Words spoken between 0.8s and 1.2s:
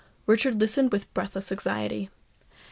with